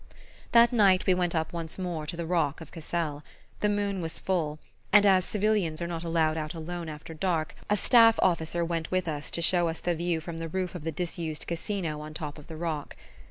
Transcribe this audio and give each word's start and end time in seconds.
That 0.51 0.73
night 0.73 1.05
we 1.05 1.13
went 1.13 1.35
up 1.35 1.53
once 1.53 1.77
more 1.77 2.07
to 2.07 2.17
the 2.17 2.25
rock 2.25 2.59
of 2.59 2.71
Cassel. 2.71 3.21
The 3.59 3.69
moon 3.69 4.01
was 4.01 4.17
full, 4.17 4.57
and 4.91 5.05
as 5.05 5.25
civilians 5.25 5.79
are 5.79 5.85
not 5.85 6.03
allowed 6.03 6.37
out 6.37 6.55
alone 6.55 6.89
after 6.89 7.13
dark 7.13 7.53
a 7.69 7.77
staff 7.77 8.17
officer 8.19 8.65
went 8.65 8.89
with 8.89 9.07
us 9.07 9.29
to 9.29 9.43
show 9.43 9.67
us 9.67 9.79
the 9.79 9.93
view 9.93 10.19
from 10.19 10.39
the 10.39 10.49
roof 10.49 10.73
of 10.73 10.85
the 10.85 10.91
disused 10.91 11.45
Casino 11.45 12.01
on 12.01 12.15
top 12.15 12.39
of 12.39 12.47
the 12.47 12.57
rock. 12.57 12.95